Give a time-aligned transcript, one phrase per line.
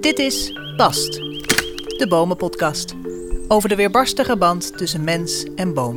[0.00, 1.12] Dit is Bast,
[1.98, 2.94] de Bomenpodcast.
[3.48, 5.96] Over de weerbarstige band tussen mens en boom.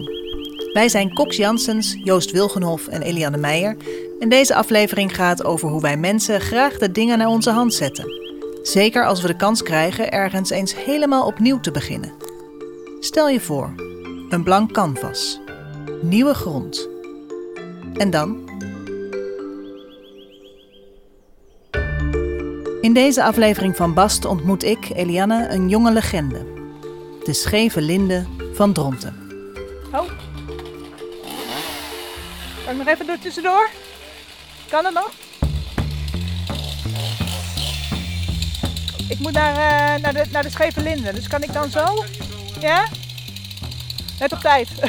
[0.73, 3.77] Wij zijn Cox Janssens, Joost Wilgenhof en Eliane Meijer.
[4.19, 8.05] En deze aflevering gaat over hoe wij mensen graag de dingen naar onze hand zetten.
[8.61, 12.13] Zeker als we de kans krijgen ergens eens helemaal opnieuw te beginnen.
[12.99, 13.73] Stel je voor,
[14.29, 15.39] een blank canvas,
[16.01, 16.89] nieuwe grond.
[17.93, 18.46] En dan?
[22.81, 26.45] In deze aflevering van Bast ontmoet ik, Eliane, een jonge legende.
[27.23, 29.15] De scheve linde van Dronten.
[29.91, 30.09] Oh.
[32.65, 33.69] Kan ik nog even door tussendoor?
[34.69, 35.11] Kan het nog?
[39.09, 42.03] Ik moet naar, uh, naar, de, naar de scheve linde, dus kan ik dan zo?
[42.59, 42.87] Ja?
[44.19, 44.69] Net op tijd.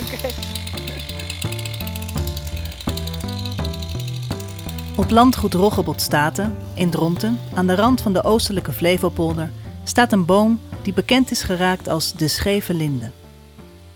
[0.00, 0.56] Oké.
[4.98, 9.50] Op landgoed Roggebot Staten, in Dronten, aan de rand van de oostelijke Flevopolder,
[9.84, 13.10] staat een boom die bekend is geraakt als de scheve linde.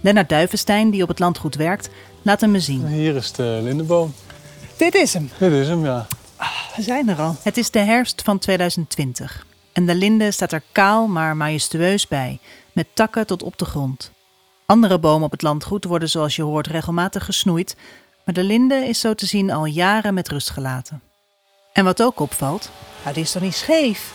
[0.00, 1.90] Lennart Duivenstein, die op het landgoed werkt,
[2.22, 2.86] laat hem me zien.
[2.86, 4.14] Hier is de lindeboom.
[4.76, 5.30] Dit is hem.
[5.38, 6.06] Dit is hem, ja.
[6.36, 7.36] Ah, we zijn er al.
[7.42, 12.38] Het is de herfst van 2020 en de linde staat er kaal maar majestueus bij,
[12.72, 14.10] met takken tot op de grond.
[14.66, 17.76] Andere bomen op het landgoed worden zoals je hoort regelmatig gesnoeid,
[18.24, 21.02] maar de linde is zo te zien al jaren met rust gelaten.
[21.72, 22.70] En wat ook opvalt.
[23.02, 24.14] Nou, die is toch niet scheef?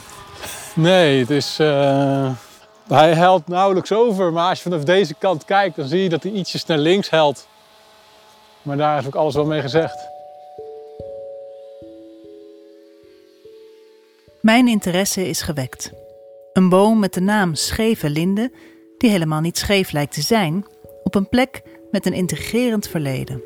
[0.75, 1.59] Nee, het is.
[1.59, 2.31] Uh,
[2.87, 6.23] hij helpt nauwelijks over, maar als je vanaf deze kant kijkt, dan zie je dat
[6.23, 7.47] hij ietsjes naar links helt.
[8.61, 10.07] Maar daar is ook alles wel mee gezegd.
[14.41, 15.91] Mijn interesse is gewekt.
[16.53, 18.51] Een boom met de naam Scheve Linde,
[18.97, 20.65] die helemaal niet scheef lijkt te zijn,
[21.03, 23.41] op een plek met een intrigerend verleden.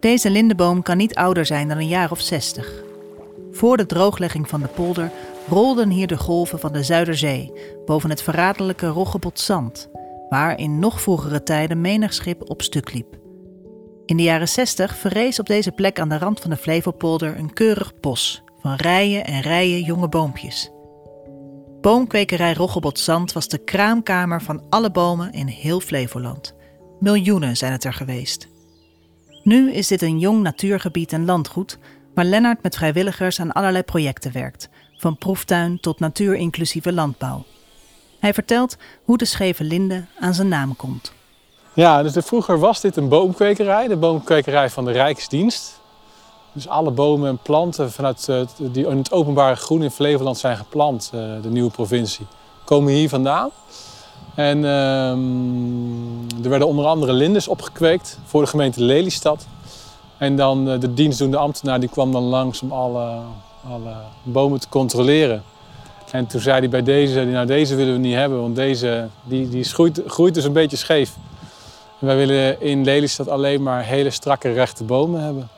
[0.00, 2.82] Deze lindeboom kan niet ouder zijn dan een jaar of zestig.
[3.52, 5.10] Voor de drooglegging van de polder
[5.48, 7.52] rolden hier de golven van de Zuiderzee
[7.84, 9.88] boven het verraderlijke Roggebot Zand,
[10.28, 13.18] waar in nog vroegere tijden menig schip op stuk liep.
[14.06, 17.52] In de jaren 60 verrees op deze plek aan de rand van de Flevopolder een
[17.52, 20.70] keurig bos van rijen en rijen jonge boompjes.
[21.80, 26.54] Boomkwekerij Roggebot Zand was de kraamkamer van alle bomen in heel Flevoland.
[27.00, 28.48] Miljoenen zijn het er geweest.
[29.48, 31.78] Nu is dit een jong natuurgebied en landgoed
[32.14, 37.44] waar Lennart met vrijwilligers aan allerlei projecten werkt, van proeftuin tot natuurinclusieve landbouw.
[38.18, 41.12] Hij vertelt hoe de scheve linde aan zijn naam komt.
[41.72, 45.80] Ja, dus vroeger was dit een boomkwekerij, de boomkwekerij van de Rijksdienst.
[46.52, 48.40] Dus alle bomen en planten vanuit, uh,
[48.72, 52.26] die in het openbare groen in Flevoland zijn geplant, uh, de nieuwe provincie,
[52.64, 53.50] komen hier vandaan.
[54.38, 59.46] En ehm, er werden onder andere lindes opgekweekt voor de gemeente Lelystad.
[60.18, 63.18] En dan uh, de dienstdoende ambtenaar die kwam dan langs om alle,
[63.68, 65.42] alle bomen te controleren.
[66.10, 69.48] En toen zei hij bij deze, nou deze willen we niet hebben, want deze die,
[69.48, 71.16] die groeit, groeit dus een beetje scheef.
[72.00, 75.48] En wij willen in Lelystad alleen maar hele strakke rechte bomen hebben.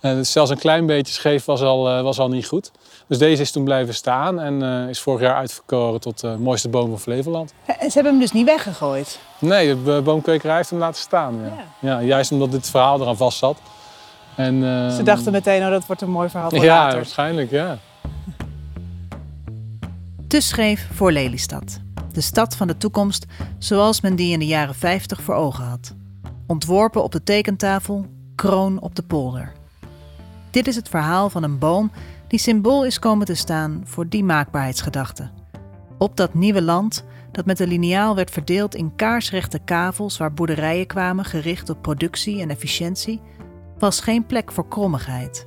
[0.00, 2.70] En zelfs een klein beetje scheef was al, uh, was al niet goed.
[3.06, 6.68] Dus deze is toen blijven staan en uh, is vorig jaar uitverkoren tot de mooiste
[6.68, 7.54] boom van Flevoland.
[7.66, 9.18] En ze hebben hem dus niet weggegooid?
[9.38, 11.34] Nee, de boomkwekerij heeft hem laten staan.
[11.42, 11.52] Ja.
[11.80, 11.98] Ja.
[11.98, 13.58] ja juist omdat dit verhaal eraan vast zat.
[14.36, 16.96] En, uh, ze dachten meteen, oh, dat wordt een mooi verhaal voor Ja, later.
[16.96, 17.78] waarschijnlijk, ja.
[20.28, 21.80] Te scheef voor Lelystad.
[22.12, 23.26] De stad van de toekomst
[23.58, 25.94] zoals men die in de jaren 50 voor ogen had.
[26.46, 29.52] Ontworpen op de tekentafel, kroon op de polder.
[30.56, 31.90] Dit is het verhaal van een boom
[32.26, 35.30] die symbool is komen te staan voor die maakbaarheidsgedachte.
[35.98, 40.86] Op dat nieuwe land, dat met een liniaal werd verdeeld in kaarsrechte kavels waar boerderijen
[40.86, 43.20] kwamen gericht op productie en efficiëntie,
[43.78, 45.46] was geen plek voor krommigheid.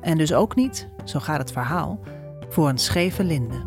[0.00, 2.00] En dus ook niet, zo gaat het verhaal,
[2.48, 3.64] voor een scheve linde.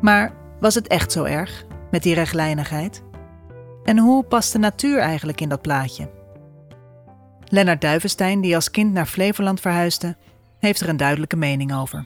[0.00, 3.02] Maar was het echt zo erg, met die rechtlijnigheid?
[3.82, 6.22] En hoe past de natuur eigenlijk in dat plaatje?
[7.54, 10.16] Lennart Duivenstein, die als kind naar Flevoland verhuisde,
[10.58, 12.04] heeft er een duidelijke mening over.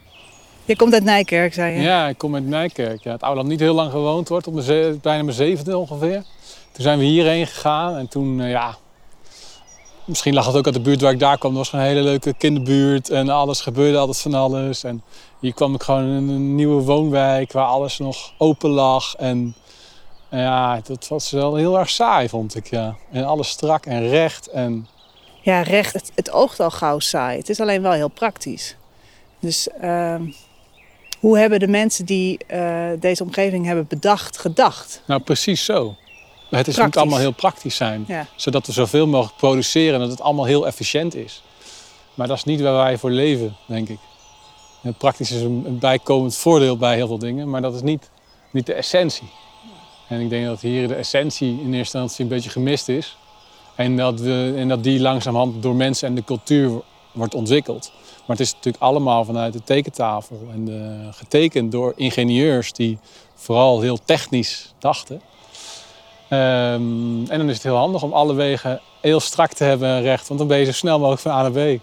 [0.65, 1.81] Je komt uit Nijkerk, zei je?
[1.81, 3.03] Ja, ik kom uit Nijkerk.
[3.03, 6.23] Ja, het oude land niet heel lang gewoond wordt, op mijn bijna mijn zevende ongeveer.
[6.71, 8.75] Toen zijn we hierheen gegaan en toen, uh, ja...
[10.05, 11.51] Misschien lag het ook uit de buurt waar ik daar kwam.
[11.51, 14.83] Het was een hele leuke kinderbuurt en alles gebeurde altijd van alles.
[14.83, 15.03] En
[15.39, 19.15] hier kwam ik gewoon in een nieuwe woonwijk waar alles nog open lag.
[19.15, 19.55] En
[20.31, 22.95] ja, dat was wel heel erg saai, vond ik, ja.
[23.11, 24.87] En alles strak en recht en
[25.41, 25.93] ja, recht.
[25.93, 27.37] Het, het oogt al gauw saai.
[27.37, 28.75] Het is alleen wel heel praktisch.
[29.39, 30.15] Dus uh,
[31.19, 35.01] Hoe hebben de mensen die eh, deze omgeving hebben bedacht, gedacht?
[35.05, 35.95] Nou, precies zo.
[36.49, 38.03] Het is, moet allemaal heel praktisch zijn.
[38.07, 38.25] Ja.
[38.35, 41.43] Zodat we zoveel mogelijk produceren en dat het allemaal heel efficiënt is.
[42.13, 43.99] Maar dat is niet waar wij voor leven, denk ik.
[44.83, 48.09] En praktisch is een een bijkomend voordeel bij heel veel dingen, maar dat is niet,
[48.51, 49.29] niet de essentie.
[50.07, 53.17] En ik denk dat hier de essentie in eerste instantie een beetje gemist is.
[53.79, 56.81] En dat, we, en dat die langzamerhand door mensen en de cultuur
[57.11, 57.91] wordt ontwikkeld.
[58.25, 62.97] Maar het is natuurlijk allemaal vanuit de tekentafel en getekend door ingenieurs die
[63.35, 65.21] vooral heel technisch dachten.
[66.29, 70.01] Ehm, en dan is het heel handig om alle wegen heel strak te hebben en
[70.01, 71.81] recht, want dan ben je zo snel mogelijk van A naar B.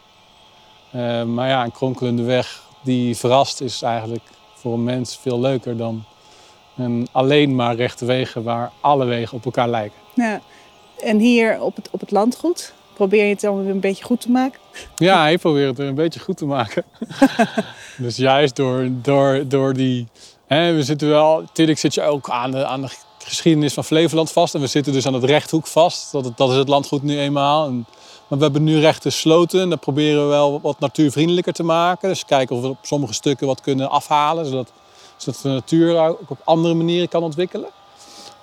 [0.92, 5.76] Ehm, maar ja, een kronkelende weg die verrast is eigenlijk voor een mens veel leuker
[5.76, 6.04] dan
[6.76, 9.98] een alleen maar rechte wegen waar alle wegen op elkaar lijken.
[10.14, 10.40] Ja.
[11.00, 14.20] En hier op het, op het landgoed, probeer je het dan weer een beetje goed
[14.20, 14.60] te maken?
[14.96, 16.84] Ja, hij probeert het er een beetje goed te maken.
[17.98, 20.06] dus juist door, door, door die.
[20.46, 21.40] Hè, we zitten wel.
[21.40, 22.88] Natuurlijk zit je ook aan de, aan de
[23.18, 24.54] geschiedenis van Flevoland vast.
[24.54, 26.12] En we zitten dus aan het rechthoek vast.
[26.12, 27.66] Dat, dat is het landgoed nu eenmaal.
[27.66, 27.86] En,
[28.28, 29.60] maar we hebben nu rechte sloten.
[29.60, 32.08] En dat proberen we wel wat natuurvriendelijker te maken.
[32.08, 34.46] Dus kijken of we op sommige stukken wat kunnen afhalen.
[34.46, 34.72] Zodat,
[35.16, 37.68] zodat de natuur ook op andere manieren kan ontwikkelen.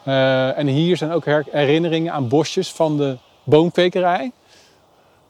[0.05, 4.31] Eh, en hier zijn ook her- herinneringen aan bosjes van de boomkwekerij.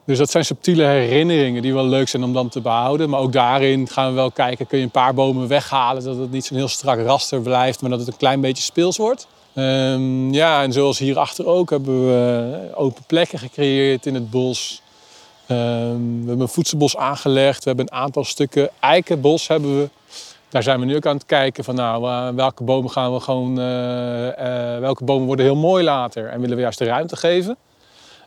[0.05, 3.09] Dus dat zijn subtiele herinneringen die wel leuk zijn om dan te behouden.
[3.09, 6.01] Maar ook daarin gaan we wel kijken, kun je een paar bomen weghalen.
[6.01, 8.97] Zodat het niet zo'n heel strak raster blijft, maar dat het een klein beetje speels
[8.97, 9.27] wordt.
[9.53, 14.81] Ehm, ja, en zoals hierachter ook hebben we open plekken gecreëerd in het bos.
[15.47, 15.59] Ehm,
[16.21, 17.63] we hebben een voedselbos aangelegd.
[17.63, 19.89] We hebben een aantal stukken eikenbos hebben we.
[20.53, 23.19] Daar zijn we nu ook aan het kijken van nou, eh, welke bomen gaan we
[23.19, 27.15] gewoon, eh, eh, welke bomen worden heel mooi later en willen we juist de ruimte
[27.15, 27.57] geven.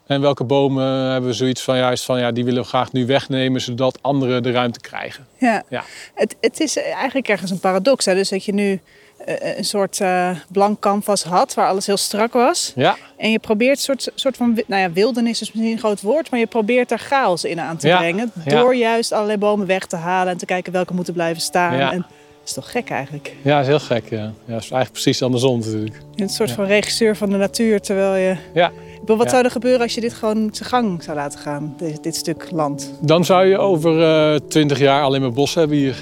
[0.07, 3.07] En welke bomen hebben we zoiets van juist van ja, die willen we graag nu
[3.07, 5.27] wegnemen zodat anderen de ruimte krijgen.
[5.39, 5.63] Ja.
[5.69, 5.85] Ja.
[6.15, 8.05] Het, het is eigenlijk ergens een paradox.
[8.05, 8.15] Hè?
[8.15, 8.81] Dus dat je nu
[9.25, 10.01] een soort
[10.49, 12.73] blank canvas had waar alles heel strak was.
[12.75, 16.01] Ja, En je probeert een soort, soort van, nou ja, wildernis is misschien een groot
[16.01, 18.33] woord, maar je probeert er chaos in aan te Ja, brengen.
[18.45, 18.61] ja.
[18.61, 21.77] Door juist allerlei bomen weg te halen en te kijken welke moeten blijven staan.
[21.77, 21.93] Ja.
[21.93, 22.07] En,
[22.55, 23.35] dat is toch gek eigenlijk?
[23.43, 24.11] ja, dat is heel gek.
[24.11, 24.17] Ja.
[24.17, 26.01] Ja, dat is eigenlijk precies andersom natuurlijk.
[26.15, 26.55] Je een soort Ja.
[26.55, 28.37] van regisseur van de natuur, terwijl je...
[28.55, 28.69] Ja.
[28.69, 29.33] Ik bedoel, Wat Ja.
[29.33, 32.51] zou er gebeuren als je dit gewoon zijn gang zou laten gaan, dit, dit stuk
[32.51, 32.93] land?
[33.01, 35.97] Dan zou je over twintig jaar alleen maar bos hebben hier.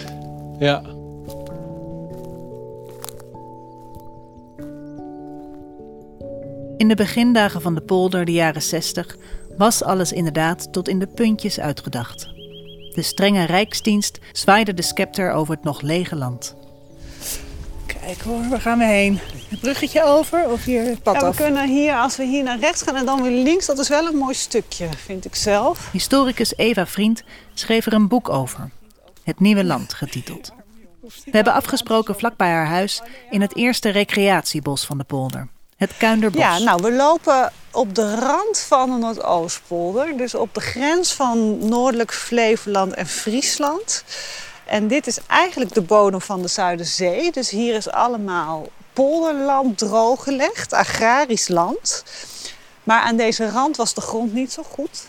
[0.58, 0.82] Ja.
[6.76, 9.16] In de begindagen van de polder, de jaren 60,
[9.56, 12.33] was alles inderdaad tot in de puntjes uitgedacht.
[12.94, 16.54] De strenge rijksdienst zwaaide de scepter over het nog lege land.
[17.86, 19.18] Kijk hoor, waar gaan we heen?
[19.48, 21.36] Het bruggetje over of hier het pad Ja, we af?
[21.36, 24.06] kunnen hier, als we hier naar rechts gaan en dan weer links, dat is wel
[24.06, 25.88] een mooi stukje, vind ik zelf.
[25.92, 27.22] Historicus Eva Vriend
[27.54, 28.70] schreef er een boek over.
[29.22, 30.52] Het Nieuwe Land getiteld.
[31.00, 35.48] We hebben afgesproken vlakbij haar huis in het eerste recreatiebos van de polder.
[35.76, 36.40] Het Kuinderbos.
[36.40, 41.68] Ja, nou, we lopen op de rand van de Noordoostpolder, dus op de grens van
[41.68, 44.04] Noordelijk Flevoland en Friesland.
[44.64, 50.72] En dit is eigenlijk de bodem van de Zuiderzee, dus hier is allemaal polderland drooggelegd,
[50.72, 52.04] agrarisch land.
[52.82, 55.06] Maar aan deze rand was de grond niet zo goed.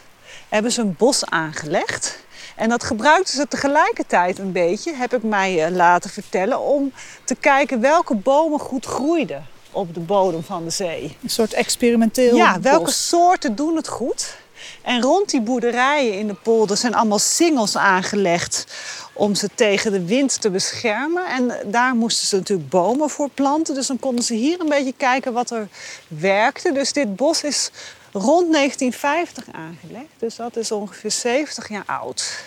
[0.49, 2.23] Hebben ze een bos aangelegd.
[2.55, 7.35] En dat gebruikten ze tegelijkertijd een beetje, heb ik mij eh, laten vertellen, om te
[7.35, 11.17] kijken welke bomen goed groeiden op de bodem van de zee.
[11.23, 13.07] Een soort experimenteel Ja, welke bos.
[13.07, 14.35] soorten doen het goed?
[14.81, 18.65] En rond die boerderijen in de polder zijn allemaal singels aangelegd
[19.13, 21.25] om ze tegen de wind te beschermen.
[21.25, 23.75] En daar moesten ze natuurlijk bomen voor planten.
[23.75, 25.67] Dus dan konden ze hier een beetje kijken wat er
[26.07, 26.71] werkte.
[26.71, 27.69] Dus dit bos is
[28.11, 30.05] rond 1950 aangelegd.
[30.17, 32.43] Dus dat is ongeveer 70 jaar oud.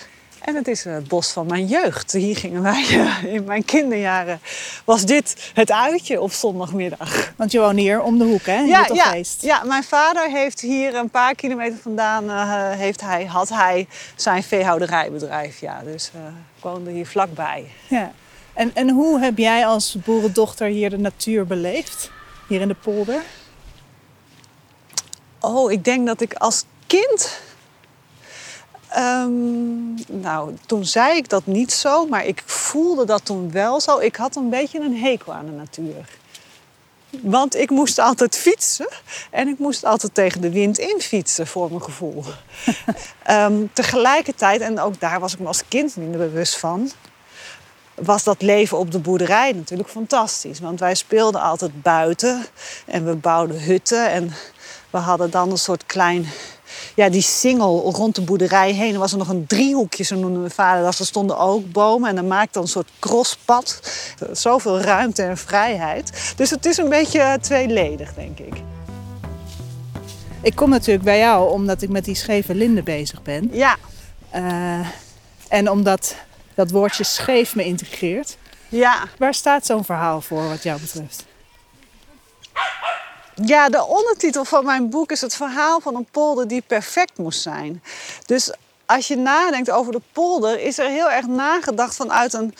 [0.48, 2.12] En het is het bos van mijn jeugd.
[2.12, 2.86] Hier gingen wij
[3.22, 4.40] eh, in mijn kinderjaren.
[4.84, 7.32] Was dit het uitje op zondagmiddag?
[7.36, 8.58] Want je woont hier om de hoek, hè?
[8.58, 13.24] In Ja, ja, ja, mijn vader heeft hier een paar kilometer vandaan eh, heeft hij,
[13.24, 15.60] had hij zijn veehouderijbedrijf.
[15.60, 16.20] Ja, dus eh,
[16.56, 17.70] ik woonde hier vlakbij.
[17.88, 18.12] Ja.
[18.52, 22.10] En, en hoe heb jij als boerendochter hier de natuur beleefd?
[22.46, 23.22] Hier in de polder?
[25.40, 27.46] Oh, ik denk dat ik als kind.
[28.88, 33.98] Ehm, nou, toen zei ik dat niet zo, maar ik voelde dat toen wel zo.
[33.98, 36.18] Ik had een beetje een hekel aan de natuur.
[37.10, 38.88] Want ik moest altijd fietsen
[39.30, 42.24] en ik moest altijd tegen de wind in fietsen, voor mijn gevoel.
[43.22, 46.90] Ehm, tegelijkertijd, en ook daar was ik me als kind minder bewust van,
[47.94, 50.60] was dat leven op de boerderij natuurlijk fantastisch.
[50.60, 52.44] Want wij speelden altijd buiten
[52.86, 54.32] en we bouwden hutten en
[54.90, 56.26] we hadden dan een soort klein
[56.94, 58.92] ja, die singel rond de boerderij heen.
[58.92, 60.98] Er was er nog een driehoekje, zo noemde mijn vader dat.
[60.98, 63.80] Er stonden ook bomen en dan maakt dan een soort crosspad.
[64.32, 66.32] Zoveel ruimte en vrijheid.
[66.36, 68.54] Dus het is een beetje tweeledig, denk ik.
[70.42, 73.48] Ik kom natuurlijk bij jou omdat ik met die scheve linden bezig ben.
[73.52, 73.76] Ja,
[74.30, 74.86] Eh,
[75.48, 76.14] en omdat
[76.54, 78.36] dat woordje scheef me integreert.
[78.68, 79.04] ja.
[79.18, 81.24] Waar staat zo'n verhaal voor wat jou betreft?
[83.44, 87.40] Ja, de ondertitel van mijn boek is het verhaal van een polder die perfect moest
[87.42, 87.82] zijn.
[88.26, 88.52] Dus
[88.86, 92.54] als je nadenkt over de polder, is er heel erg nagedacht vanuit een,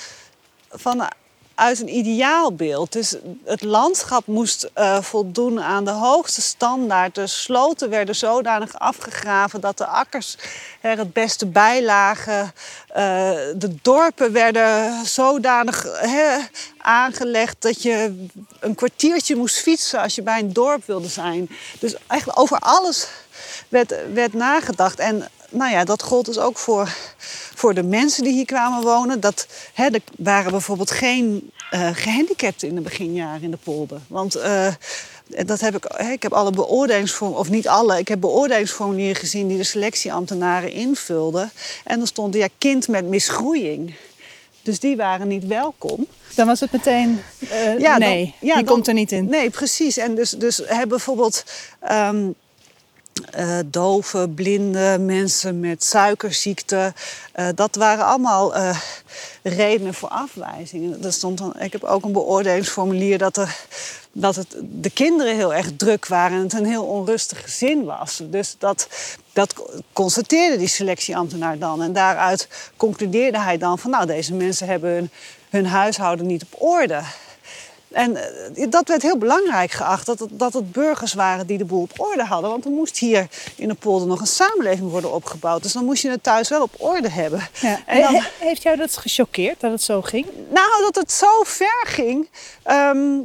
[1.59, 2.93] vanuit een ideaalbeeld.
[2.93, 7.15] Dus het landschap moest eh, voldoen aan de hoogste standaard.
[7.15, 10.37] De sloten werden zodanig afgegraven dat de akkers
[10.81, 12.53] er het beste bij lagen.
[12.89, 15.87] Eh, de dorpen werden zodanig
[16.79, 18.27] aangelegd dat je
[18.61, 21.49] een kwartiertje moest fietsen als je bij een dorp wilde zijn.
[21.79, 23.09] Dus eigenlijk over alles
[23.69, 24.99] werd, werd nagedacht.
[24.99, 26.95] En nou ja, dat gold dus ook voor,
[27.55, 29.21] voor de mensen die hier kwamen wonen.
[29.21, 34.01] Dat, hè, er waren bijvoorbeeld geen eh, gehandicapten in de beginjaren in de polder.
[34.07, 34.75] Want eh,
[35.47, 39.49] dat heb ik, hè, ik heb alle beoordelingsformulieren, of niet alle, ik heb beoordelingsformulieren gezien
[39.49, 41.51] die de selectieambtenaren invulden.
[41.85, 43.95] En er stond ja, kind met misgroeiing.
[44.63, 46.07] Dus die waren niet welkom.
[46.35, 49.29] Dan was het meteen, eh, Ja, dan- nee, ja, die dan- komt er niet in.
[49.29, 49.97] Nee, precies.
[49.97, 51.45] En dus, dus hebben bijvoorbeeld
[51.81, 52.27] ehm
[53.31, 56.93] eh, doven, blinden, mensen met suikerziekte.
[57.33, 58.79] eh, dat waren allemaal eh,
[59.43, 61.05] redenen voor afwijzing.
[61.05, 63.57] Er stond dan, ik heb ook een beoordelingsformulier dat, er,
[64.13, 68.23] dat het, de kinderen heel erg druk waren en het een heel onrustig gezin was.
[68.25, 68.89] Dus dat,
[69.33, 69.55] dat
[69.93, 71.83] constateerde die selectieambtenaar dan.
[71.83, 75.11] En daaruit concludeerde hij dan van nou, deze mensen hebben
[75.51, 77.03] hun huishouden niet op orde.
[77.93, 78.17] En
[78.57, 81.81] eh, dat werd heel belangrijk geacht, dat het, dat het burgers waren die de boel
[81.83, 82.51] op orde hadden.
[82.51, 83.27] Want er moest hier
[83.57, 85.63] in de polder nog een samenleving worden opgebouwd.
[85.63, 87.49] Dus dan moest je het thuis wel op orde hebben.
[87.61, 87.79] Ja.
[87.87, 90.27] En dan- He- heeft jou dat gechoqueerd dat het zo ging?
[90.51, 92.29] nou, dat het zo ver ging.
[92.63, 93.17] ehm,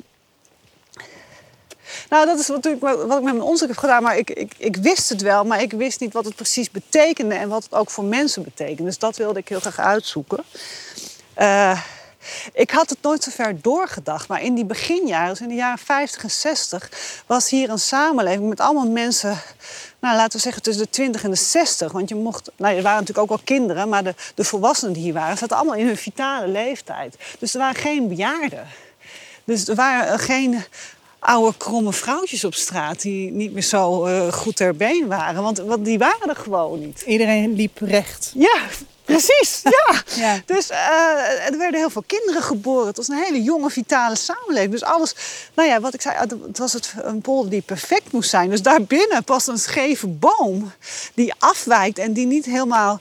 [2.10, 4.04] nou, dat is natuurlijk wat wat ik met mijn onderzoek heb gedaan.
[4.04, 7.36] Maar ik, ik, ik wist het wel, maar ik wist niet wat het precies betekende
[7.36, 8.88] en wat het ook voor mensen betekent.
[8.88, 10.44] Dus dat wilde ik heel graag uitzoeken.
[11.34, 11.82] Eh,
[12.54, 15.78] ik had het nooit zo ver doorgedacht, maar in die beginjaren, dus in de jaren
[15.78, 16.90] 50 en 60,
[17.26, 19.42] was hier een samenleving met allemaal mensen,
[20.00, 21.92] nou, laten we zeggen tussen de 20 en de 60.
[21.92, 25.04] Want je mocht, nou, er waren natuurlijk ook wel kinderen, maar de, de volwassenen die
[25.04, 27.16] hier waren, zaten allemaal in hun vitale leeftijd.
[27.40, 28.68] Dus er waren geen bejaarden.
[29.44, 30.64] Dus er waren geen
[31.20, 35.44] oude kromme vrouwtjes op straat die niet meer zo eh, goed ter been waren.
[35.44, 37.02] Want, want die waren er gewoon niet.
[37.02, 38.32] Iedereen liep recht.
[38.36, 38.62] Ja,
[39.06, 39.62] precies.
[39.64, 40.02] Ja.
[40.24, 40.42] Ja.
[40.46, 42.88] Dus eh, er werden heel veel kinderen geboren.
[42.88, 44.72] Het was een hele jonge, vitale samenleving.
[44.72, 45.16] Dus alles,
[45.54, 46.16] nou ja, wat ik zei,
[46.48, 48.50] het was het een polder die perfect moest zijn.
[48.50, 50.72] Dus daarbinnen past een scheve boom
[51.14, 53.00] die afwijkt en die niet helemaal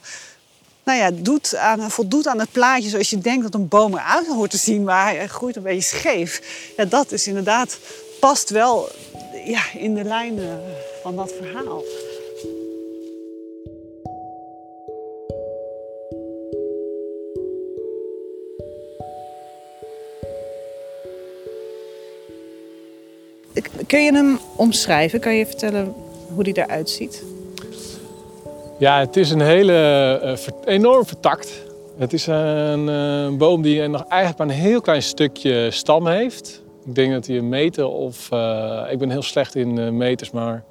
[0.83, 4.27] nou ja, doet aan, voldoet aan het plaatje zoals je denkt dat een boom eruit
[4.27, 6.41] hoort te zien, maar hij groeit een beetje scheef.
[6.77, 7.77] Ja, dat is inderdaad,
[8.19, 8.89] past wel
[9.45, 10.39] ja, in de lijn
[11.03, 11.83] van dat verhaal.
[23.93, 25.19] Kun je hem omschrijven?
[25.19, 25.93] Kan je vertellen
[26.33, 27.23] hoe die eruit ziet?
[28.79, 29.73] Ja, het is een hele
[30.23, 31.63] eh, enorm vertakt.
[31.97, 36.63] Het is een eh, boom die nog eigenlijk maar een heel klein stukje stam heeft.
[36.85, 38.31] Ik denk dat hij een meter of...
[38.31, 40.63] eh, ik ben heel slecht in meters, maar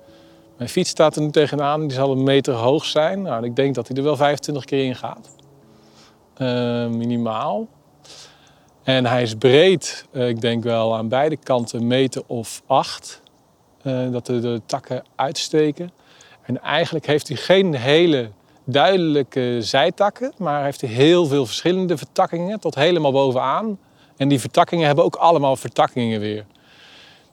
[0.56, 1.80] mijn fiets staat er nu tegenaan.
[1.80, 3.22] Die zal een meter hoog zijn.
[3.22, 5.28] Nou, ik denk dat hij er wel 25 keer in gaat.
[6.90, 7.68] Minimaal.
[8.82, 13.20] En hij is breed, eh, ik denk wel aan beide kanten meter of acht.
[13.82, 15.90] eh, dat de, de takken uitsteken.
[16.42, 18.30] En eigenlijk heeft hij geen hele
[18.64, 23.78] duidelijke zijtakken, maar heeft hij heel veel verschillende vertakkingen tot helemaal bovenaan.
[24.16, 26.44] En die vertakkingen hebben ook allemaal vertakkingen weer.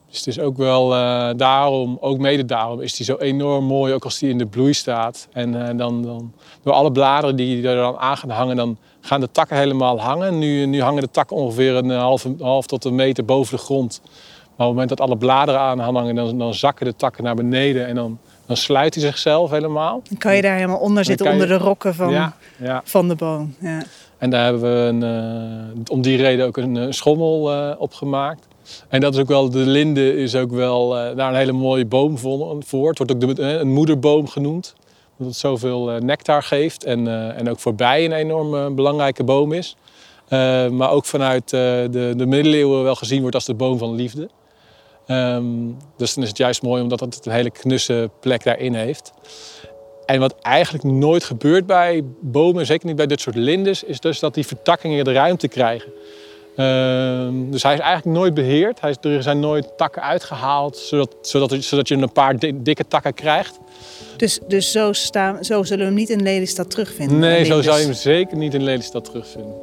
[0.10, 3.94] Dus het is ook wel eh, daarom, ook mede daarom, is hij zo enorm mooi,
[3.94, 5.28] ook als hij in de bloei staat.
[5.34, 9.20] En eh, dan, dan door alle bladeren die er dan aan gaan hangen, dan gaan
[9.20, 10.40] de takken helemaal hangen.
[10.40, 14.02] Nu, nu hangen de takken ongeveer een half, half tot een meter boven de grond.
[14.04, 17.36] Maar op het moment dat alle bladeren aan hangen, dan, dan zakken de takken naar
[17.36, 20.02] beneden en dan, dan sluit hij zichzelf helemaal.
[20.10, 22.82] Dan kan je daar helemaal onder zitten, je- onder de rokken van, Ja, ja.
[22.84, 23.56] van de boom.
[23.60, 23.82] Ja.
[24.18, 25.04] En daar hebben we een,
[25.84, 28.48] eh, om die reden ook een, schommel eh, op gemaakt.
[28.90, 31.86] En dat is ook wel, de linde is ook wel eh, daar een hele mooie
[31.86, 32.90] boom voor.
[32.90, 34.76] Het wordt ook eh, een moederboom genoemd.
[35.18, 39.52] Omdat het zoveel eh, nectar geeft en, en ook voor bijen een enorm belangrijke boom
[39.52, 39.76] is.
[40.72, 44.30] Maar ook vanuit de, de middeleeuwen wel gezien wordt als de boom van liefde.
[45.06, 45.46] Ehm,
[45.98, 49.14] dus dan is het juist mooi omdat het een hele knusse plek daarin heeft.
[50.06, 54.20] En wat eigenlijk nooit gebeurt bij bomen, zeker niet bij dit soort lindes, is dus
[54.20, 55.92] dat die vertakkingen de ruimte krijgen.
[56.56, 58.82] Ehm, dus hij is eigenlijk nooit beheerd.
[58.82, 62.88] Hij is, er zijn nooit takken uitgehaald, zodat, zodat, zodat je een paar di- dikke
[62.88, 63.58] takken krijgt.
[64.18, 67.20] Dus, dus zo, staan, zo zullen we hem niet in Lelystad terugvinden?
[67.20, 69.56] Nee, zo zou je hem zeker niet in Lelystad terugvinden.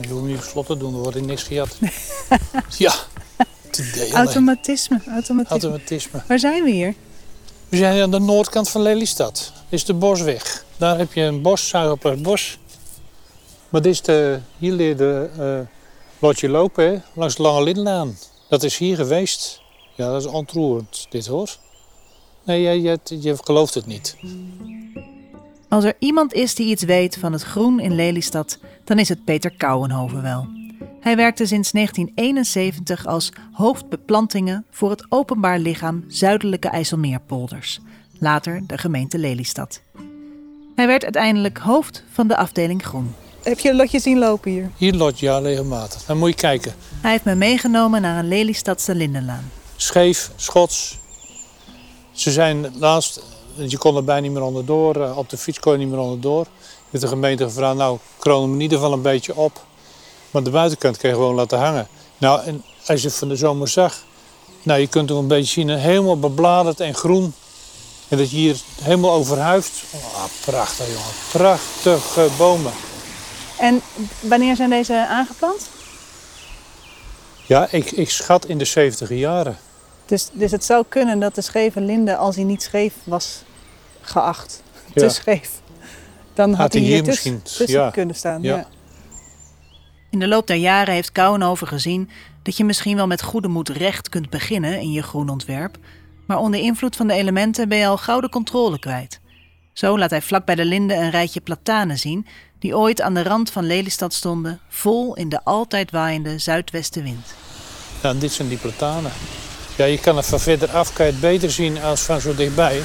[0.00, 1.78] Je hoeft niet op slot te doen, er wordt er niks gejat.
[2.78, 2.92] ja,
[3.96, 4.12] alleen.
[4.12, 5.68] Automatisme, automatisme.
[5.68, 6.22] Automatisme.
[6.26, 6.94] Waar zijn we hier?
[7.72, 9.52] We zijn aan de noordkant van Lelystad.
[9.68, 10.64] Is de bosweg.
[10.76, 12.58] Daar heb je een bos, Zuigerplas bos.
[13.68, 15.60] Maar dit is de, hier leer je eh
[16.18, 18.16] lotje lopen, hè, langs de Lange Lindenlaan.
[18.48, 19.60] Dat is hier geweest.
[19.94, 21.56] Ja, dat is ontroerend, dit hoor.
[22.44, 24.16] Nee, je, je, je gelooft het niet.
[25.68, 29.24] Als er iemand is die iets weet van het groen in Lelystad, dan is het
[29.24, 30.46] Peter Kouwenhoven wel.
[31.02, 37.80] Hij werkte sinds 1971 als hoofd beplantingen voor het openbaar lichaam Zuidelijke IJsselmeerpolders,
[38.18, 39.80] later de gemeente Lelystad.
[40.74, 43.14] Hij werd uiteindelijk hoofd van de afdeling groen.
[43.42, 44.70] Heb je een lotje zien lopen hier?
[44.76, 46.04] Hier lot ja regelmatig.
[46.04, 46.72] Dan moet je kijken.
[47.00, 49.50] Hij heeft me meegenomen naar een Lelystadse lindenlaan.
[49.76, 50.98] Scheef, schots.
[52.12, 53.22] Ze zijn laatst,
[53.66, 54.96] je kon er bijna niet meer onderdoor.
[55.02, 56.46] eh, Op de fiets kon je niet meer onderdoor.
[56.90, 59.64] Heeft de gemeente gevraagd, nou, kroon hem in ieder geval een beetje op.
[60.32, 61.88] Maar de buitenkant kan je gewoon laten hangen.
[62.18, 64.04] Nou, en als je het van de zomer zag,
[64.62, 67.34] nou, je kunt hem een beetje zien, helemaal bebladerd en groen.
[68.08, 69.82] En dat je hier helemaal overhuift.
[70.14, 71.12] Ah, prachtig, jongen.
[71.32, 72.72] Prachtige bomen.
[73.58, 73.80] En
[74.20, 75.68] wanneer zijn deze aangeplant?
[77.46, 79.56] Ja, ik, ik schat in de 70 jaren.
[80.06, 83.42] Dus, dus het zou kunnen dat de scheve linde, als hij niet scheef was
[84.00, 84.62] geacht,
[84.94, 85.50] te scheef,
[86.34, 87.90] dan had, Had hij hij hier, hier tussen, misschien- tussen ja.
[87.90, 88.42] kunnen staan.
[88.42, 88.66] Ja.
[90.12, 92.10] In de loop der jaren heeft Kouwenhoven gezien
[92.42, 95.76] dat je misschien wel met goede moed recht kunt beginnen in je groenontwerp,
[96.26, 99.20] maar onder invloed van de elementen ben je al gauw de controle kwijt.
[99.72, 102.26] Zo laat hij vlak bij de linde een rijtje platanen zien
[102.58, 107.34] die ooit aan de rand van Lelystad stonden, vol in de altijd waaiende zuidwestenwind.
[108.02, 109.12] Ja, en dit zijn die platanen.
[109.76, 112.34] Ja, je kan het van verder af kan je het beter zien als van zo
[112.34, 112.82] dichtbij.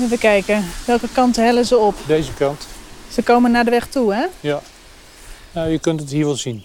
[0.00, 1.94] Even kijken, welke kanten hellen ze op?
[2.06, 2.66] Deze kant.
[3.12, 4.26] Ze komen naar de weg toe, hè?
[4.40, 4.60] Ja.
[5.52, 6.64] Nou, je kunt het hier wel zien.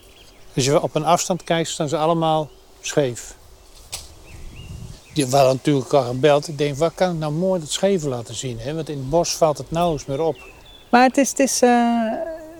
[0.55, 2.49] Als je op een afstand kijkt, staan ze allemaal
[2.81, 3.35] scheef.
[5.13, 6.47] Die waren natuurlijk al gebeld.
[6.47, 8.59] Ik denk, wat kan ik nou mooi dat scheve laten zien?
[8.59, 8.73] Hè?
[8.75, 10.35] Want in het bos valt het nauwelijks meer op.
[10.89, 11.69] Maar het is, het is, eh,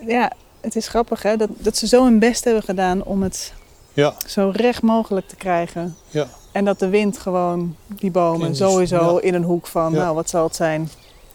[0.08, 3.54] ja, het is grappig hè, dat, dat ze zo hun best hebben gedaan om het
[3.94, 5.96] Ja, zo recht mogelijk te krijgen.
[6.10, 6.28] ja.
[6.52, 9.22] En dat de wind gewoon die bomen In sowieso ja.
[9.22, 10.90] in een hoek van, nou wat zal het zijn,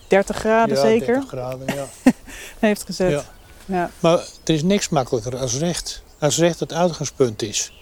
[0.09, 1.87] 30 graden ja, zeker, 30 graden, ja.
[2.59, 3.11] heeft gezet.
[3.11, 3.25] Ja.
[3.65, 3.91] Ja.
[4.01, 6.03] Maar er is niks makkelijker als recht.
[6.19, 7.73] Als recht het uitgangspunt is.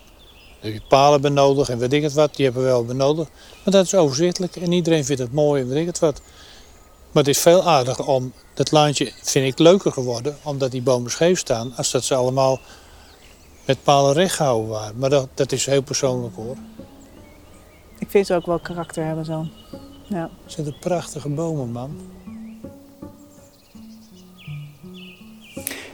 [0.61, 3.31] Daar heb je palen benodigd en weet ik het wat, die hebben we wel benodigd.
[3.65, 6.21] Maar dat is overzichtelijk en iedereen vindt het mooi en weet ik het wat.
[7.13, 11.11] Maar het is veel aardiger om, dat laantje vind ik leuker geworden, omdat die bomen
[11.11, 12.61] scheef staan, als dat ze allemaal
[13.65, 14.99] met palen recht gehouden waren.
[14.99, 16.57] Maar dat, dat is heel persoonlijk hoor.
[17.99, 19.47] Ik vind ze ook wel karakter hebben zo.
[20.09, 20.31] Ja.
[20.45, 21.97] Het zijn de prachtige bomen man.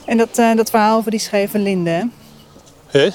[0.06, 2.08] En dat, eh, dat verhaal over die scheve linde,
[2.86, 3.08] hè?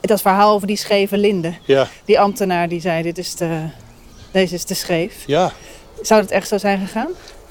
[0.00, 1.54] Dat verhaal over die scheve linde.
[1.64, 3.60] Ja, Die ambtenaar die zei, dit is te,
[4.30, 5.22] deze is te scheef.
[5.26, 5.52] ja.
[6.02, 7.08] Zou dat echt zo zijn gegaan?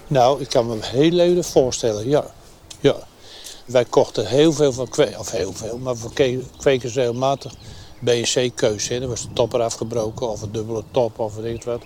[0.08, 2.26] Nou, ik kan me heel leuk voorstellen, ja.
[2.80, 2.96] ja.
[3.66, 7.54] Wij kochten heel veel van kwekers, of heel veel, maar van ke- kwekers regelmatig
[8.00, 8.88] BNC-keus.
[8.88, 9.02] hè.
[9.02, 11.84] Er was de top eraf gebroken of een dubbele top of weet ik wat.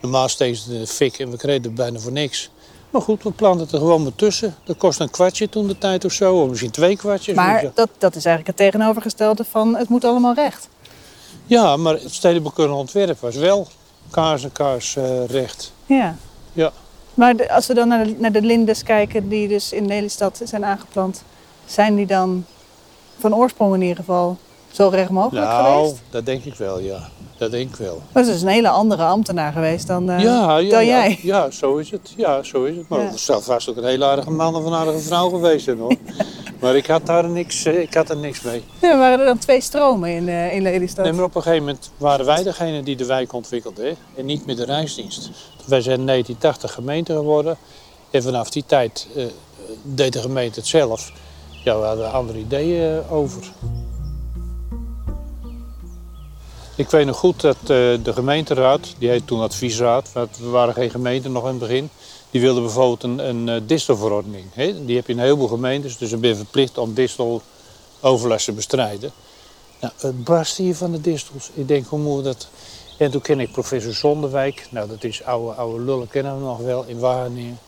[0.00, 2.50] Normaal in de fik en we kregen het bijna voor niks.
[2.90, 4.54] Maar goed, we planten er gewoon maar tussen.
[4.64, 7.34] Dat kost een kwartje toen de tijd of zo, of misschien twee kwartjes.
[7.36, 10.68] Maar dat, dat is eigenlijk het tegenovergestelde van het moet allemaal recht.
[11.46, 13.66] Ja, maar het stedelijk ontwerp was wel
[14.10, 15.72] kaars en kaars eh, recht.
[15.86, 16.16] Ja.
[16.52, 16.72] Ja.
[17.14, 20.40] Maar de- als we dan naar de, naar de lindes kijken die dus in Lelystad
[20.44, 21.22] zijn aangeplant,
[21.66, 22.44] zijn die dan
[23.18, 24.36] van oorsprong in ieder geval
[24.70, 26.02] zo recht mogelijk Nou, geweest?
[26.10, 27.08] dat denk ik wel, ja.
[27.38, 28.02] Dat denk ik wel.
[28.12, 31.18] Dat is dus een hele andere ambtenaar geweest dan, eh, ja, ja, dan jij.
[31.22, 32.12] Ja, zo is het.
[32.16, 32.88] Ja, zo is het.
[32.88, 33.16] Maar Ja.
[33.16, 35.96] zou vast ook een hele aardige man of een aardige vrouw geweest zijn hoor.
[36.60, 38.64] maar ik had daar niks, eh, ik had er niks mee.
[38.80, 41.04] Ja, waren er dan twee stromen in, eh, in Lelystad?
[41.04, 43.84] Nee, maar op een gegeven moment waren wij degene die de wijk ontwikkelden.
[43.86, 43.92] Hè?
[44.16, 45.30] En niet meer de reisdienst.
[45.66, 47.56] Wij zijn in 1980 gemeente geworden.
[48.10, 49.08] En vanaf die tijd
[49.82, 51.12] deed de gemeente het zelf.
[51.64, 53.42] Ja, we hadden andere ideeën over.
[56.78, 60.74] Ik weet nog goed dat eh, de gemeenteraad, die heet toen adviesraad, want we waren
[60.74, 61.90] geen gemeente nog in het begin,
[62.30, 64.44] die wilde bijvoorbeeld een, een uh, distelverordening.
[64.86, 69.10] Die heb je in heel veel gemeentes, dus dan ben verplicht om disteloverlast te bestrijden.
[69.80, 71.50] Nou, het barst hier van de distels.
[71.54, 72.48] Ik denk, hoe moet dat?
[72.98, 76.58] En toen ken ik professor Zonderwijk, nou dat is oude, oude lullen, kennen we nog
[76.58, 77.58] wel, in Wageningen.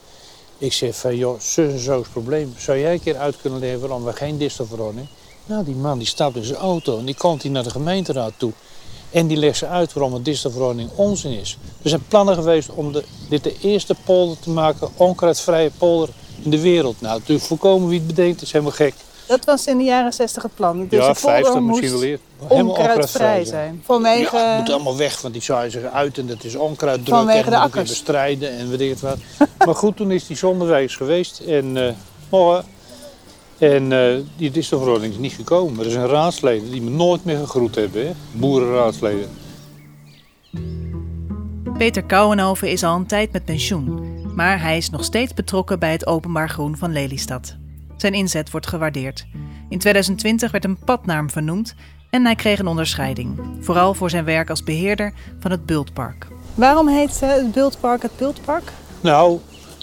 [0.59, 2.55] Ik zeg van, joh, zus en zo is het probleem.
[2.59, 5.09] Zou jij een keer uit kunnen leggen waarom we geen distelverordening?
[5.47, 8.33] Nou, die man die stapt in zijn auto en die komt hier naar de gemeenteraad
[8.37, 8.53] toe.
[9.11, 11.59] En die legt ze uit waarom een distelverordening onzin is.
[11.83, 16.09] Er zijn plannen geweest om de, dit de eerste polder te maken, onkruidvrije polder
[16.43, 17.01] in de wereld.
[17.01, 18.95] Nou, natuurlijk voorkomen wie het bedenkt, dat is helemaal gek.
[19.27, 20.87] Dat was in de jaren 60 het plan.
[20.89, 22.27] Dus ja, de polder 50 moest misschien wel eerder.
[22.49, 23.83] Onkruidvrij zijn.
[23.85, 27.17] Vanwege, Ja, het moet allemaal weg, want die zaaien zich uit en dat is onkruiddruk
[27.17, 27.91] Vanwege en de dat moet je akkers.
[27.99, 29.17] bestrijden en weet ik het wat.
[29.67, 31.93] maar goed, toen is die zonderwijs geweest en eh,
[32.31, 32.65] morgen.
[33.59, 34.73] En eh, die is
[35.19, 35.85] niet gekomen.
[35.85, 38.13] Er zijn raadsleden die me nooit meer gegroet hebben, hè?
[38.33, 39.29] boerenraadsleden.
[41.79, 44.01] Peter Kouwenhoven is al een tijd met pensioen,
[44.35, 47.57] maar hij is nog steeds betrokken bij het openbaar groen van Lelystad.
[47.97, 49.27] Zijn inzet wordt gewaardeerd.
[49.69, 51.75] In 2020 werd een pad naar hem vernoemd
[52.11, 56.27] en hij kreeg een onderscheiding, vooral voor zijn werk als beheerder van het Bultpark.
[56.55, 58.73] waarom heet het Bultpark het Bultpark?
[59.01, 59.39] Nou,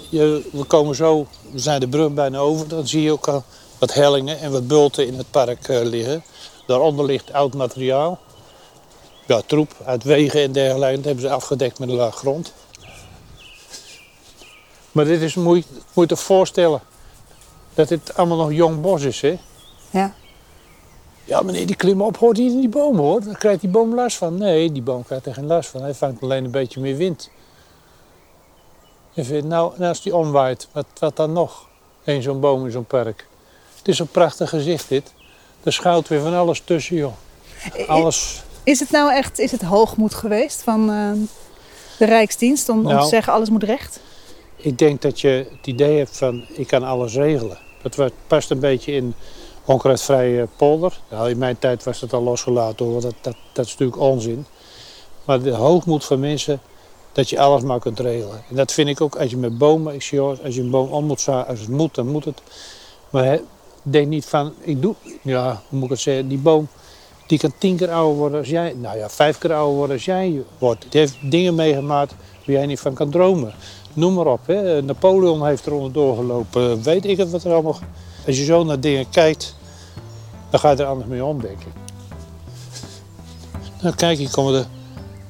[0.09, 2.67] je, we komen zo, we zijn de brug bijna over.
[2.67, 3.43] Dan zie je ook al
[3.77, 6.23] wat hellingen en wat bulten in het park eh, liggen.
[6.67, 8.19] Daaronder ligt oud materiaal.
[9.27, 10.95] Ja, troep uit wegen en dergelijke.
[10.95, 12.53] Dat hebben ze afgedekt met een laag grond.
[14.91, 16.81] Maar dit is, moet je, moet je toch voorstellen
[17.73, 19.39] dat dit allemaal nog jong bos is, hè?
[19.89, 20.13] Ja.
[21.23, 23.23] Ja, meneer, die klimmen op hoort niet in die boom, hoor.
[23.23, 24.37] Dan krijgt die boom last van.
[24.37, 25.81] Nee, die boom krijgt er geen last van.
[25.81, 27.29] Hij vangt alleen een beetje meer wind.
[29.13, 31.67] En vindt, nou, en als die omwaait, wat, wat dan nog?
[32.03, 33.27] Eén zo'n boom in zo'n park.
[33.85, 35.13] Het is een prachtig gezicht, dit.
[35.63, 37.13] Er schuilt weer van alles tussen, joh.
[37.87, 38.43] Alles.
[38.63, 41.11] Is het nou echt is het hoogmoed geweest van eh,
[41.97, 43.01] de Rijksdienst om, om Nou.
[43.01, 43.99] te zeggen alles moet recht?
[44.55, 47.57] Ik denk dat je het idee hebt van, ik kan alles regelen.
[47.81, 49.13] Dat past een beetje in
[49.65, 50.99] onkruidvrije polder.
[51.09, 53.01] Nou, in mijn tijd was het al losgelaten, hoor.
[53.01, 54.45] Dat, dat, dat is natuurlijk onzin.
[55.25, 56.61] Maar de hoogmoed van mensen,
[57.11, 58.43] dat je alles maar kunt regelen.
[58.49, 60.89] En dat vind ik ook als je met bomen, ik zie als je een boom
[60.89, 62.41] om moet zagen, als het moet, dan moet het.
[63.09, 63.39] Maar
[63.91, 66.67] denk niet van, ik doe, ja, hoe moet ik het zeggen, die boom,
[67.27, 70.05] die kan tien keer ouder worden als jij, nou ja, vijf keer ouder worden als
[70.05, 70.85] jij wordt.
[70.89, 72.13] Die heeft dingen meegemaakt
[72.45, 73.53] waar jij niet van kan dromen.
[73.93, 74.81] Noem maar op, hè.
[74.81, 77.79] Napoleon heeft er onderdoor gelopen, weet ik het wat er allemaal.
[78.27, 79.55] Als je zo naar dingen kijkt,
[80.49, 81.73] dan ga je er anders mee om, denk ik.
[83.81, 84.65] Nou, kijk, hier komen de,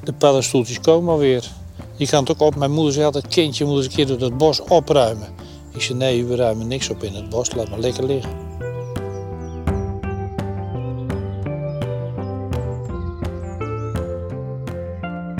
[0.03, 1.51] de paddenstoeltjes komen alweer.
[1.95, 2.55] Je kan het ook op.
[2.55, 5.27] Mijn moeder zei altijd, kindje, je moet eens een keer door dat bos opruimen.
[5.73, 8.44] Ik zei, nee, we ruimen niks op in het bos, laat maar lekker liggen.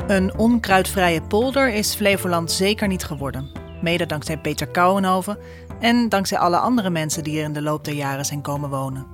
[0.07, 3.51] Een onkruidvrije polder is Flevoland zeker niet geworden.
[3.81, 5.37] Mede dankzij Peter Kouwenhoven
[5.79, 9.07] en dankzij alle andere mensen die er in de loop der jaren zijn komen wonen.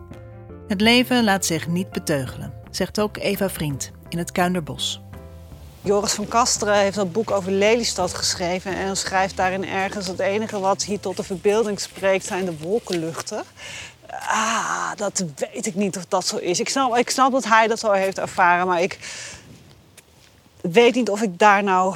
[0.68, 5.02] Het leven laat zich niet beteugelen, zegt ook Eva Vriend in het Kuinderbos.
[5.82, 10.60] Joris van Kasteren heeft dat boek over Lelystad geschreven en schrijft daarin ergens: het enige
[10.60, 13.44] wat hier tot de verbeelding spreekt zijn de wolkenluchten.
[14.28, 16.60] Ah, dat weet ik niet of dat zo is.
[16.60, 19.00] Ik snap, ik snap dat hij dat zo heeft ervaren, maar ik
[20.62, 21.96] weet niet of ik daar nou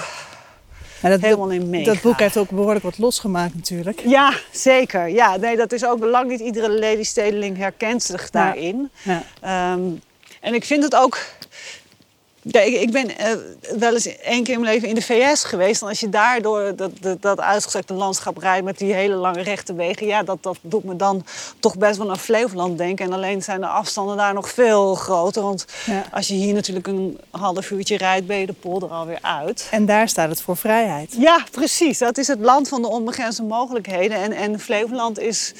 [1.01, 1.93] dat, helemaal in meega.
[1.93, 4.01] dat boek heeft ook behoorlijk wat losgemaakt natuurlijk.
[4.05, 5.07] Ja, zeker.
[5.07, 8.89] Ja, nee, dat is ook lang niet iedere Lelystedeling herkent zich daarin.
[9.01, 9.23] Ja.
[9.41, 9.81] Ehm,
[10.41, 11.19] en ik vind het ook.
[12.47, 13.31] Ja, ik, ik ben eh,
[13.77, 15.81] wel eens één keer in mijn leven in de VS geweest.
[15.81, 19.41] En als je daar door dat, dat, dat uitgestrekte landschap rijdt met die hele lange
[19.41, 21.25] rechte wegen, ja, dat, dat doet me dan
[21.59, 23.05] toch best wel aan Flevoland denken.
[23.05, 25.41] En alleen zijn de afstanden daar nog veel groter.
[25.41, 26.05] Want Ja.
[26.11, 29.67] als je hier natuurlijk een half uurtje rijdt, ben je de polder alweer uit.
[29.71, 31.15] En daar staat het voor vrijheid.
[31.17, 31.97] Ja, precies.
[31.97, 34.17] Dat is het land van de onbegrensde mogelijkheden.
[34.17, 35.53] En, en Flevoland is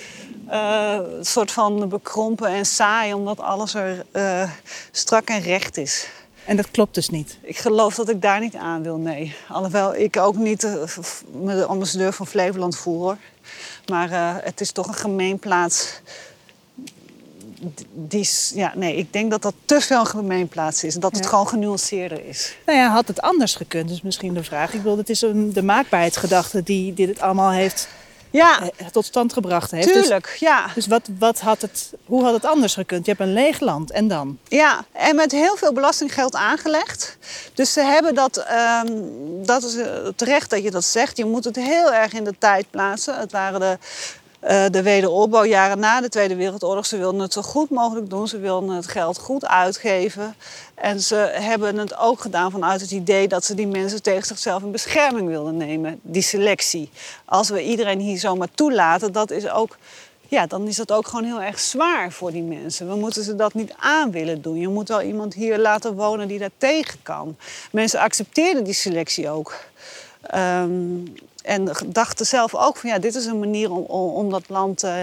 [0.47, 4.49] eh, een soort van bekrompen en saai, omdat alles er eh,
[4.91, 6.07] strak en recht is.
[6.45, 7.37] En dat klopt dus niet.
[7.41, 9.35] Ik geloof dat ik daar niet aan wil, nee.
[9.49, 10.71] Alhoewel ik ook niet eh,
[11.31, 13.17] me de ambassadeur van Flevoland voel, hoor.
[13.87, 16.01] Maar eh, het is toch een gemeenplaats.
[17.93, 20.95] Die is, ja, nee, ik denk dat dat te veel een gemeenplaats is.
[20.95, 22.55] Dat het gewoon genuanceerder is.
[22.65, 24.73] Nou ja, had het anders gekund, is misschien de vraag.
[24.73, 27.87] Ik bedoel, het is een, de maakbaarheidsgedachte die dit allemaal heeft,
[28.35, 29.87] Ja, eh, tot stand gebracht heeft.
[29.87, 30.65] Dus- tuurlijk, ja.
[30.75, 33.05] Dus wat, wat had het, hoe had het anders gekund?
[33.05, 34.37] Je hebt een leeg land en dan?
[34.47, 37.17] Ja, en met heel veel belastinggeld aangelegd.
[37.53, 38.87] Dus ze hebben dat, ehm,
[39.45, 41.17] dat is eh, terecht dat je dat zegt.
[41.17, 43.19] Je moet het heel erg in de tijd plaatsen.
[43.19, 43.77] Het waren de
[44.45, 46.85] eh, de wederopbouwjaren na de Tweede Wereldoorlog.
[46.85, 48.27] Ze wilden het zo goed mogelijk doen.
[48.27, 50.35] Ze wilden het geld goed uitgeven.
[50.75, 54.63] En ze hebben het ook gedaan vanuit het idee dat ze die mensen tegen zichzelf
[54.63, 55.99] in bescherming wilden nemen.
[56.01, 56.89] Die selectie.
[57.25, 59.77] Als we iedereen hier zomaar toelaten, dat is ook
[60.27, 62.87] ja, dan is dat ook gewoon heel erg zwaar voor die mensen.
[62.87, 64.59] We moeten ze dat niet aan willen doen.
[64.59, 67.37] Je moet wel iemand hier laten wonen die dat tegen kan.
[67.71, 69.55] Mensen accepteerden die selectie ook.
[70.21, 70.69] Ehm,
[71.45, 74.83] en dachten zelf ook van ja, dit is een manier om, om, om dat land
[74.83, 75.01] uh,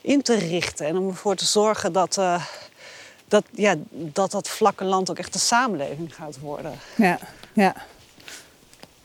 [0.00, 0.86] in te richten.
[0.86, 2.44] En om ervoor te zorgen dat, uh,
[3.28, 6.78] dat, ja, dat dat vlakke land ook echt een samenleving gaat worden.
[6.94, 7.18] Ja,
[7.52, 7.74] ja.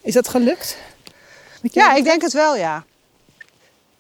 [0.02, 0.78] Is dat gelukt?
[1.62, 2.84] Ja, ik denk het wel, ja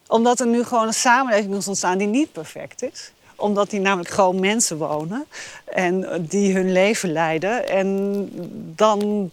[0.07, 4.09] omdat er nu gewoon een samenleving is ontstaan die niet perfect is omdat die namelijk
[4.09, 5.25] gewoon mensen wonen
[5.65, 7.67] en die hun leven leiden.
[7.67, 8.29] En
[8.75, 9.31] dan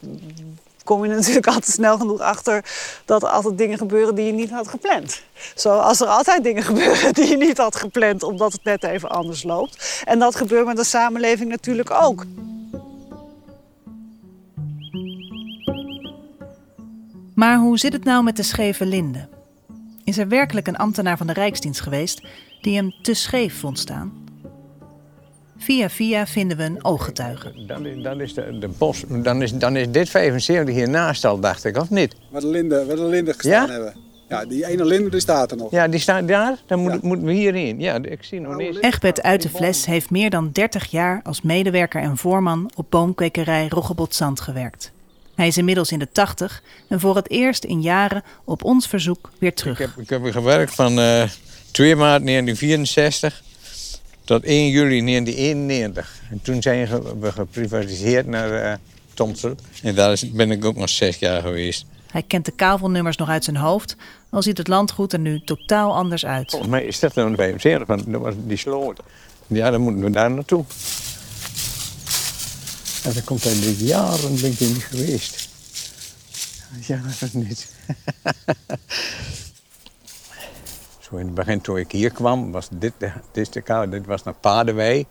[0.85, 2.65] kom je natuurlijk altijd snel genoeg achter
[3.05, 5.23] dat er altijd dingen gebeuren die je niet had gepland.
[5.55, 9.43] Zoals er altijd dingen gebeuren die je niet had gepland, omdat het net even anders
[9.43, 10.03] loopt.
[10.05, 12.25] En dat gebeurt met de samenleving natuurlijk ook.
[17.35, 19.29] Maar hoe zit het nou met de scheve linden?
[20.05, 22.23] Is er werkelijk een ambtenaar van de Rijksdienst geweest
[22.61, 24.20] die hem te scheef vond staan?
[25.63, 27.53] Via via vinden we een ooggetuige.
[27.67, 31.41] Dan is, dan is, de, de bos, dan is, dan is dit 75 hiernaast al,
[31.41, 32.15] dacht ik, of niet?
[32.31, 33.73] Waar de linden, waar de linden gestaan Ja?
[33.73, 33.95] hebben.
[34.29, 35.71] Ja, die ene linde die staat er nog.
[35.71, 36.99] Ja, die staat daar, dan moet, Ja.
[37.03, 37.81] moeten we hierin.
[37.81, 38.83] Ja, ik zie nog niet.
[38.83, 43.67] Egbert uit de Fles heeft meer dan 30 jaar als medewerker en voorman op boomkwekerij
[43.69, 44.93] Roggebot Zand gewerkt.
[45.35, 49.31] Hij is inmiddels in de 80 en voor het eerst in jaren op ons verzoek
[49.39, 49.79] weer Ik terug.
[49.79, 51.23] heb, ik heb gewerkt van eh
[51.71, 53.43] 2 maart 1964
[54.25, 56.21] tot 1 juli 1991.
[56.31, 56.89] En toen zijn
[57.21, 58.75] we geprivatiseerd naar eh
[59.15, 59.55] Tomsel.
[59.83, 61.85] En daar ben ik ook nog zes jaar geweest.
[62.07, 63.97] Hij kent de kavelnummers nog uit zijn hoofd,
[64.31, 66.51] al ziet het landgoed er nu totaal anders uit.
[66.51, 69.01] Volgens mij is dat dan 75, want dat was die sloot.
[69.47, 70.65] Ja, dan moeten we daar naartoe.
[73.05, 75.49] En dat komt uit de jaren ben ik hier niet geweest.
[76.87, 77.69] Ja, dat is niet.
[81.11, 84.07] Zo in het begin toen ik hier kwam, was dit de, dit de kou, dit
[84.07, 85.07] was naar Padenwei.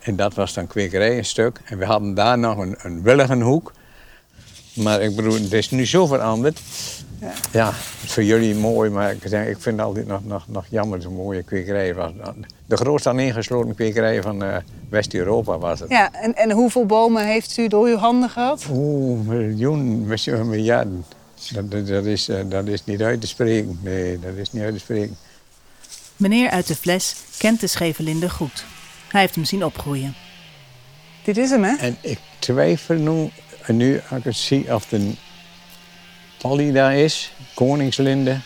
[0.00, 1.60] En dat was dan kwekerij een stuk.
[1.64, 3.72] En we hadden daar nog een, een Willigenhoek.
[4.74, 6.60] Maar ik bedoel, het is nu zo veranderd.
[7.20, 7.32] Ja.
[7.52, 7.72] Ja,
[8.06, 11.14] voor jullie mooi, maar ik, zeg, ik vind het altijd nog, nog, nog jammer zo'n
[11.14, 11.94] mooie kwekerij.
[11.94, 12.12] Was.
[12.66, 14.56] De grootste aaneengesloten kwekerij van eh,
[14.88, 15.90] West-Europa was het.
[15.90, 18.66] Ja, en, en hoeveel bomen heeft u door uw handen gehad?
[18.70, 21.04] Oeh, miljoen, misschien miljarden.
[21.52, 23.78] Dat, dat, dat is, eh, dat is niet uit te spreken.
[23.82, 25.16] Nee, dat is niet uit te spreken.
[26.20, 28.64] Meneer uit de Fles kent de scheve linde goed.
[29.08, 30.14] Hij heeft hem zien opgroeien.
[31.24, 31.76] Dit is hem, hè?
[31.76, 33.30] En ik twijfel nu,
[33.62, 35.16] en nu als ik het zie of het een
[36.38, 38.40] Polly daar is, Koningslinde,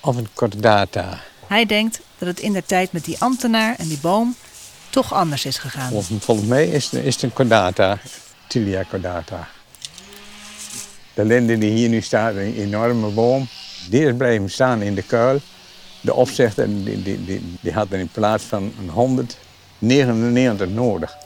[0.00, 1.20] of een Cordata.
[1.46, 4.34] Hij denkt dat het in der tijd met die ambtenaar en die boom
[4.90, 5.92] toch anders is gegaan.
[5.92, 7.98] Of, volgens mij is, het- is het een Cordata,
[8.46, 9.48] Tilia Cordata.
[11.14, 13.48] De linde die hier nu staat, een enorme boom,
[13.90, 15.40] die is blijven staan in de kuil.
[16.00, 21.16] De opzichter die, die, die, die had er in plaats van een 199 nodig.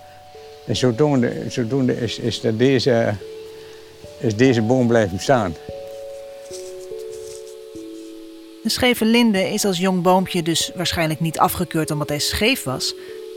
[0.67, 3.15] En zodoende, zodoende is, is, dat deze,
[4.19, 5.55] is deze boom blijven staan.
[8.63, 12.95] De scheve linde is als jong boompje dus waarschijnlijk niet afgekeurd omdat hij scheef was,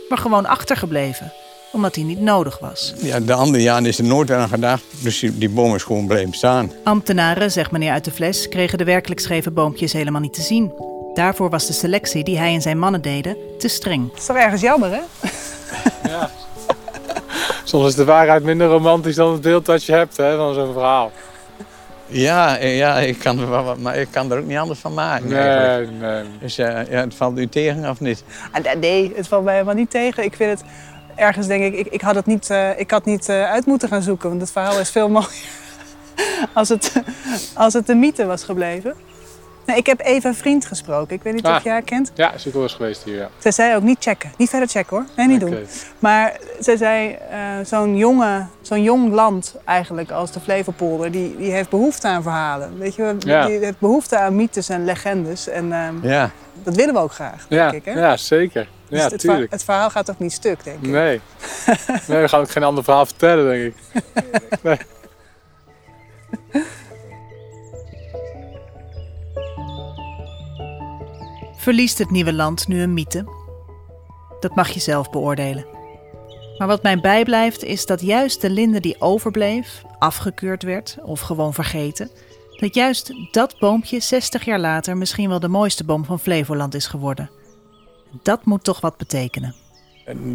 [0.09, 1.33] maar gewoon achtergebleven,
[1.71, 2.93] omdat hij niet nodig was.
[2.97, 6.07] Ja, de andere jaren is er nooit aan gedacht, dus die, die boom is gewoon
[6.07, 6.71] blijven staan.
[6.83, 10.94] Ambtenaren, zegt meneer uit de Fles, kregen de werkelijk scheve boompjes helemaal niet te zien.
[11.15, 14.09] Daarvoor was de selectie die hij en zijn mannen deden te streng.
[14.09, 15.01] Dat is toch ergens jammer, hè?
[17.63, 20.73] Soms is de waarheid minder romantisch dan het beeld dat je hebt hè, van zo'n
[20.73, 21.11] verhaal.
[22.07, 25.37] Ja, ja ik kan er maar ik kan er ook niet anders van maken.
[25.37, 25.99] eigenlijk.
[25.99, 26.23] Nee, nee.
[26.39, 28.23] Dus eh, ja, het valt u tegen of niet?
[28.51, 30.23] Ah, Nee, het valt mij helemaal niet tegen.
[30.23, 30.69] Ik vind het
[31.15, 33.89] ergens, denk ik, ik, ik had het niet, eh, ik had niet eh, uit moeten
[33.89, 34.29] gaan zoeken.
[34.29, 35.29] Want het verhaal is veel mooier
[36.53, 36.91] als het,
[37.53, 38.93] als het een mythe was gebleven.
[39.65, 41.15] Nee, ik heb Eva Vriend gesproken.
[41.15, 41.55] Ik weet niet Ah.
[41.55, 42.11] of je haar kent.
[42.13, 43.29] Ja, is ook wel eens geweest hier, ja.
[43.37, 44.31] Zij zei ook niet checken.
[44.37, 45.05] Niet verder checken hoor.
[45.15, 45.57] Nee, niet doen.
[45.99, 51.51] Maar zij zei, eh, zo'n jonge, zo'n jong land eigenlijk als de Flevopolder, die, die
[51.51, 52.77] heeft behoefte aan verhalen.
[52.77, 53.15] Weet je, wel?
[53.19, 53.45] Ja.
[53.45, 55.47] die heeft behoefte aan mythes en legendes.
[55.47, 56.29] En ehm, Ja.
[56.63, 57.93] dat willen we ook graag, Ja, denk ik.
[57.93, 57.99] Hè?
[57.99, 58.67] ja, zeker.
[58.89, 59.51] Dus Ja, het, tuurlijk.
[59.51, 60.89] het verhaal gaat ook niet stuk, denk ik.
[60.89, 61.21] Nee.
[62.07, 64.03] nee, we gaan ook geen ander verhaal vertellen, denk ik.
[64.63, 64.77] Nee.
[71.65, 73.25] Verliest het nieuwe land nu een mythe?
[74.39, 75.65] Dat mag je zelf beoordelen.
[76.57, 81.53] Maar wat mij bijblijft is dat juist de linde die overbleef, afgekeurd werd of gewoon
[81.53, 82.09] vergeten,
[82.59, 86.87] Dat juist dat boompje 60 jaar later misschien wel de mooiste boom van Flevoland is
[86.87, 87.29] geworden.
[88.23, 89.55] Dat moet toch wat betekenen.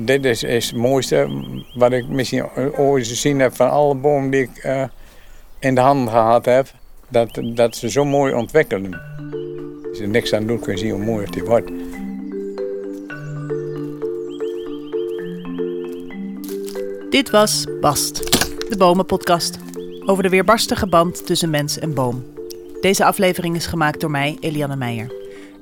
[0.04, 1.28] Dit is, is het mooiste
[1.74, 4.84] wat ik misschien ooit gezien heb van alle bomen die ik eh,
[5.58, 6.72] in de handen gehad heb.
[7.08, 9.00] Dat, dat ze zo mooi ontwikkelen.
[9.90, 11.70] Als je er niks aan doet, kun je zien hoe mooi het wordt.
[17.10, 18.16] Dit was Bast,
[18.68, 19.58] de Bomenpodcast.
[20.06, 22.24] Over de weerbarstige band tussen mens en boom.
[22.80, 25.12] Deze aflevering is gemaakt door mij, Eliane Meijer.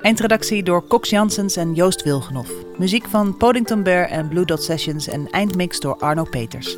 [0.00, 2.52] Eindredactie door Cox Janssens en Joost Wilgenhoff.
[2.78, 6.76] Muziek van Podington Bear en Blue Dot Sessions en eindmix door Arno Peters.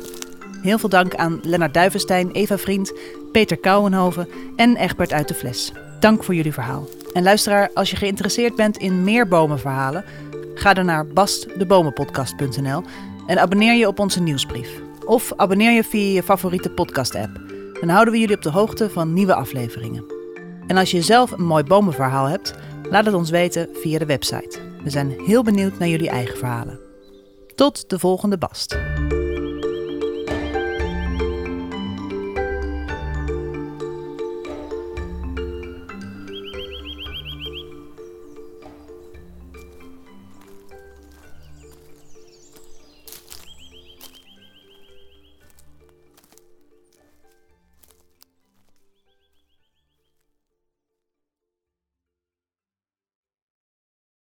[0.61, 2.93] Heel veel dank aan Lennart Duivenstein, Eva Vriend,
[3.31, 5.71] Peter Kouwenhoven en Egbert uit de Fles.
[5.99, 6.87] Dank voor jullie verhaal.
[7.13, 10.05] En luisteraar, als je geïnteresseerd bent in meer bomenverhalen,
[10.53, 12.83] ga dan naar bastdebomenpodcast.nl
[13.27, 14.81] en abonneer je op onze nieuwsbrief.
[15.05, 17.41] Of abonneer je via je favoriete podcast-app.
[17.79, 20.05] Dan houden we jullie op de hoogte van nieuwe afleveringen.
[20.67, 22.53] En als je zelf een mooi bomenverhaal hebt,
[22.89, 24.59] laat het ons weten via de website.
[24.83, 26.79] We zijn heel benieuwd naar jullie eigen verhalen.
[27.55, 28.77] Tot de volgende Bast.